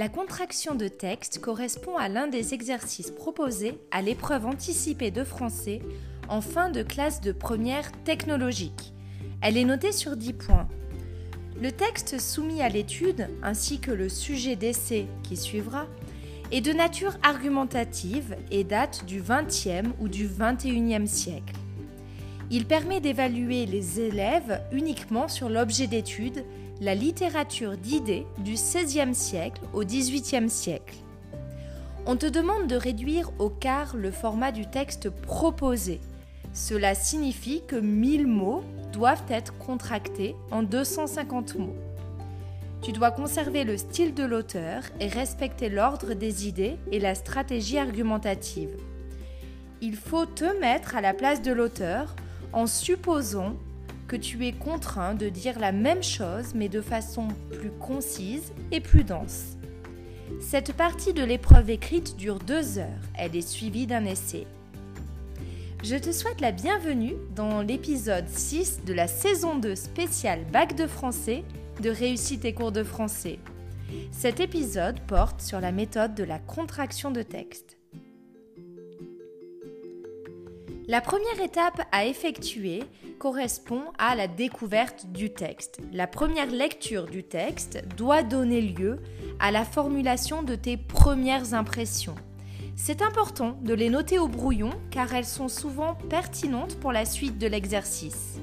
[0.00, 5.82] La contraction de texte correspond à l'un des exercices proposés à l'épreuve anticipée de français
[6.30, 8.94] en fin de classe de première technologique.
[9.42, 10.68] Elle est notée sur 10 points.
[11.60, 15.86] Le texte soumis à l'étude, ainsi que le sujet d'essai qui suivra,
[16.50, 21.52] est de nature argumentative et date du XXe ou du XXIe siècle.
[22.50, 26.42] Il permet d'évaluer les élèves uniquement sur l'objet d'étude
[26.80, 30.96] la littérature d'idées du XVIe siècle au XVIIIe siècle.
[32.06, 36.00] On te demande de réduire au quart le format du texte proposé.
[36.54, 41.76] Cela signifie que 1000 mots doivent être contractés en 250 mots.
[42.80, 47.76] Tu dois conserver le style de l'auteur et respecter l'ordre des idées et la stratégie
[47.76, 48.74] argumentative.
[49.82, 52.16] Il faut te mettre à la place de l'auteur
[52.54, 53.54] en supposant
[54.10, 58.80] que tu es contraint de dire la même chose mais de façon plus concise et
[58.80, 59.56] plus dense.
[60.40, 62.88] Cette partie de l'épreuve écrite dure deux heures.
[63.16, 64.48] Elle est suivie d'un essai.
[65.84, 70.88] Je te souhaite la bienvenue dans l'épisode 6 de la saison 2 spéciale Bac de
[70.88, 71.44] français
[71.80, 73.38] de Réussite et cours de français.
[74.10, 77.79] Cet épisode porte sur la méthode de la contraction de texte.
[80.88, 82.82] La première étape à effectuer
[83.18, 85.78] correspond à la découverte du texte.
[85.92, 88.98] La première lecture du texte doit donner lieu
[89.38, 92.14] à la formulation de tes premières impressions.
[92.76, 97.38] C'est important de les noter au brouillon car elles sont souvent pertinentes pour la suite
[97.38, 98.40] de l'exercice.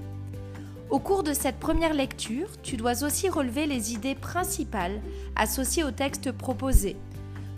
[0.89, 5.01] Au cours de cette première lecture, tu dois aussi relever les idées principales
[5.35, 6.95] associées au texte proposé.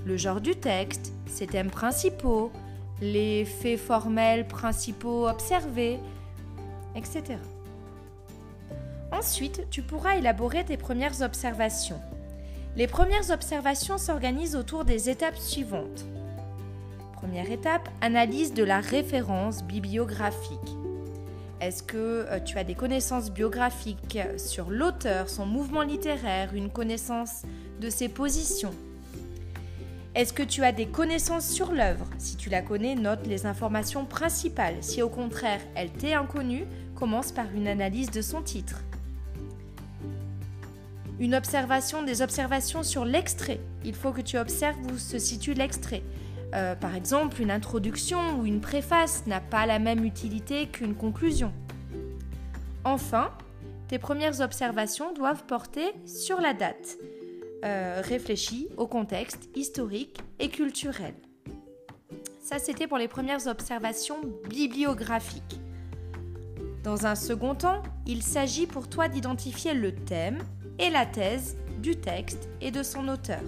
[0.06, 2.52] Le genre du texte, ses thèmes principaux,
[3.02, 6.00] les faits formels principaux observés,
[6.95, 7.38] etc.
[9.11, 12.00] Ensuite, tu pourras élaborer tes premières observations.
[12.75, 16.05] Les premières observations s'organisent autour des étapes suivantes.
[17.14, 20.77] Première étape, analyse de la référence bibliographique.
[21.59, 27.43] Est-ce que euh, tu as des connaissances biographiques sur l'auteur, son mouvement littéraire, une connaissance
[27.82, 28.73] de ses positions?
[30.15, 32.08] Est-ce que tu as des connaissances sur l'œuvre?
[32.17, 34.77] Si tu la connais, note les informations principales.
[34.81, 36.65] Si au contraire, elle t'est inconnue,
[36.95, 38.81] commence par une analyse de son titre.
[41.20, 43.59] Une observation, des observations sur l'extrait.
[43.86, 46.02] Il faut que tu observes où se situe l'extrait.
[46.55, 51.53] Euh, par exemple, une introduction ou une préface n'a pas la même utilité qu'une conclusion.
[52.83, 53.31] Enfin,
[53.87, 56.97] tes premières observations doivent porter sur la date.
[57.65, 61.14] Euh, réfléchi au contexte historique et culturel.
[62.42, 65.59] Ça, c'était pour les premières observations bibliographiques.
[66.86, 70.37] Dans un second temps, il s'agit pour toi d'identifier le thème
[70.80, 73.43] et la thèse du texte et de son auteur.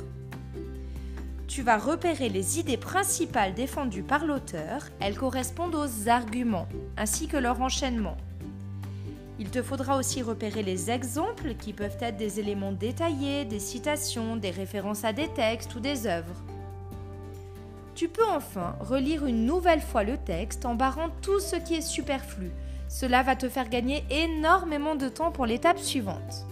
[1.48, 6.68] Tu vas repérer les idées principales défendues par l'auteur, elles correspondent aux arguments,
[6.98, 8.18] ainsi que leur enchaînement.
[9.40, 14.36] Il te faudra aussi repérer les exemples qui peuvent être des éléments détaillés, des citations,
[14.36, 16.44] des références à des textes ou des œuvres.
[17.96, 21.82] Tu peux enfin relire une nouvelle fois le texte en barrant tout ce qui est
[21.82, 22.52] superflu.
[22.88, 26.46] Cela va te faire gagner énormément de temps pour l'étape suivante.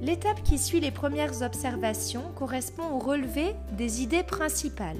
[0.00, 4.96] L'étape qui suit les premières observations correspond au relevé des idées principales.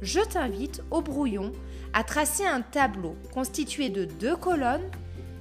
[0.00, 1.52] Je t'invite au brouillon
[1.98, 4.88] à tracer un tableau constitué de deux colonnes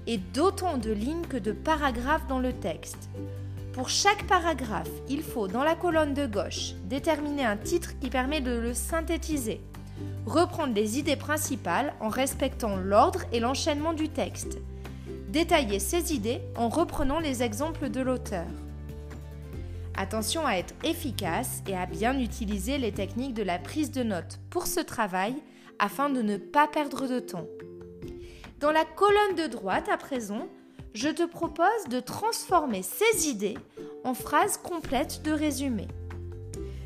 [0.08, 3.10] et d'autant de lignes que de paragraphes dans le texte.
[3.74, 8.42] Pour chaque paragraphe, il faut, dans la colonne de gauche, déterminer un titre qui permet
[8.42, 9.62] de le synthétiser.
[10.26, 14.58] Reprendre les idées principales en respectant l'ordre et l'enchaînement du texte.
[15.30, 18.48] Détailler ces idées en reprenant les exemples de l'auteur.
[19.96, 24.40] Attention à être efficace et à bien utiliser les techniques de la prise de notes
[24.50, 25.36] pour ce travail
[25.80, 27.48] afin de ne pas perdre de temps.
[28.60, 30.48] Dans la colonne de droite à présent,
[30.94, 33.58] je te propose de transformer ces idées
[34.04, 35.88] en phrases complètes de résumé.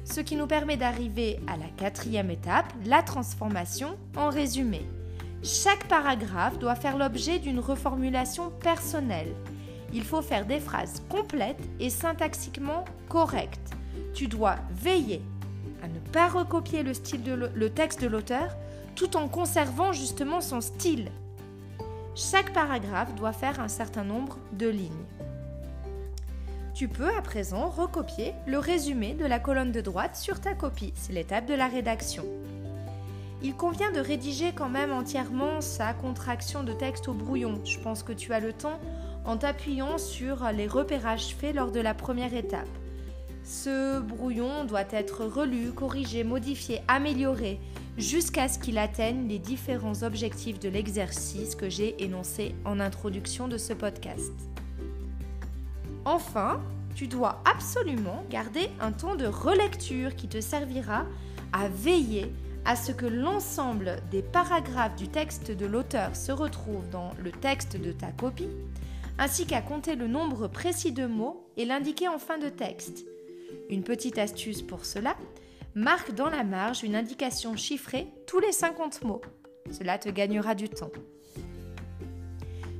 [0.03, 4.81] Ce qui nous permet d'arriver à la quatrième étape, la transformation en résumé.
[5.43, 9.33] Chaque paragraphe doit faire l'objet d'une reformulation personnelle.
[9.93, 13.71] Il faut faire des phrases complètes et syntaxiquement correctes.
[14.13, 15.21] Tu dois veiller
[15.81, 18.55] à ne pas recopier le, style de le texte de l'auteur,
[18.95, 21.11] tout en conservant justement son style.
[22.15, 25.05] Chaque paragraphe doit faire un certain nombre de lignes.
[26.73, 30.93] Tu peux à présent recopier le résumé de la colonne de droite sur ta copie.
[30.95, 32.25] C'est l'étape de la rédaction.
[33.43, 37.59] Il convient de rédiger quand même entièrement sa contraction de texte au brouillon.
[37.65, 38.79] Je pense que tu as le temps
[39.25, 42.67] en t'appuyant sur les repérages faits lors de la première étape.
[43.43, 47.59] Ce brouillon doit être relu, corrigé, modifié, amélioré
[47.97, 53.57] jusqu'à ce qu'il atteigne les différents objectifs de l'exercice que j'ai énoncé en introduction de
[53.57, 54.31] ce podcast.
[56.05, 56.61] Enfin,
[56.95, 61.05] tu dois absolument garder un temps de relecture qui te servira
[61.53, 62.31] à veiller
[62.65, 67.77] à ce que l'ensemble des paragraphes du texte de l'auteur se retrouve dans le texte
[67.77, 68.49] de ta copie,
[69.17, 73.05] ainsi qu'à compter le nombre précis de mots et l'indiquer en fin de texte.
[73.69, 75.15] Une petite astuce pour cela,
[75.75, 79.21] marque dans la marge une indication chiffrée tous les 50 mots.
[79.71, 80.91] Cela te gagnera du temps.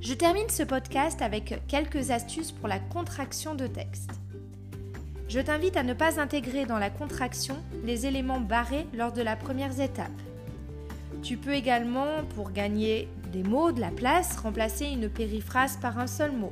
[0.02, 4.12] Je termine ce podcast avec quelques astuces pour la contraction de texte.
[5.30, 7.56] Je t'invite à ne pas intégrer dans la contraction
[7.86, 10.12] les éléments barrés lors de la première étape.
[11.22, 16.08] Tu peux également, pour gagner des mots de la place, remplacer une périphrase par un
[16.08, 16.52] seul mot.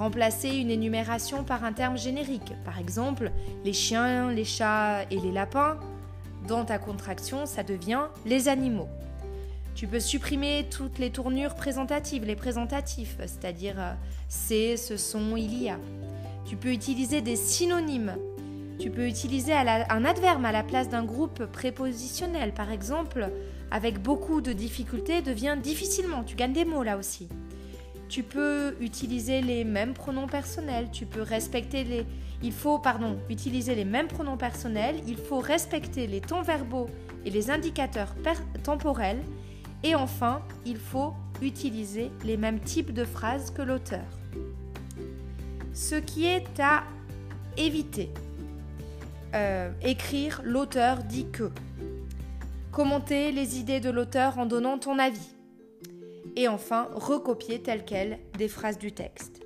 [0.00, 3.30] Remplacer une énumération par un terme générique, par exemple
[3.66, 5.76] les chiens, les chats et les lapins.
[6.48, 8.88] Dans ta contraction, ça devient les animaux.
[9.74, 13.92] Tu peux supprimer toutes les tournures présentatives, les présentatifs, c'est-à-dire euh,
[14.30, 15.76] c'est, ce sont, il y a.
[16.46, 18.16] Tu peux utiliser des synonymes.
[18.78, 22.54] Tu peux utiliser un adverbe à la place d'un groupe prépositionnel.
[22.54, 23.28] Par exemple,
[23.70, 26.24] avec beaucoup de difficultés devient difficilement.
[26.24, 27.28] Tu gagnes des mots là aussi.
[28.10, 30.90] Tu peux utiliser les mêmes pronoms personnels.
[30.92, 32.04] Tu peux respecter les.
[32.42, 32.82] Il faut,
[33.30, 34.96] utiliser les mêmes pronoms personnels.
[35.06, 36.90] Il faut respecter les temps verbaux
[37.24, 38.14] et les indicateurs
[38.62, 39.22] temporels.
[39.82, 44.04] Et enfin, il faut utiliser les mêmes types de phrases que l'auteur
[45.80, 46.84] ce qui est à
[47.56, 48.10] éviter.
[49.34, 51.50] Euh, écrire l'auteur dit que.
[52.72, 55.34] Commenter les idées de l'auteur en donnant ton avis.
[56.40, 59.42] Et enfin, recopier tel quel des phrases du texte.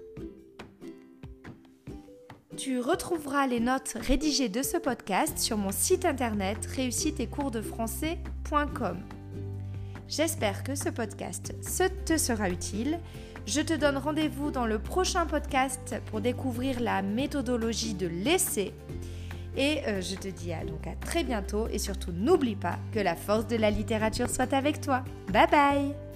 [2.56, 8.98] Tu retrouveras les notes rédigées de ce podcast sur mon site internet réussite-et-cours-de-français.com.
[10.06, 11.52] J'espère que ce podcast
[12.04, 13.00] te sera utile
[13.46, 18.72] je te donne rendez-vous dans le prochain podcast pour découvrir la méthodologie de l'essai.
[19.56, 23.16] Et euh, je te dis donc à très bientôt et surtout n'oublie pas que la
[23.16, 25.04] force de la littérature soit avec toi.
[25.30, 26.13] Bye bye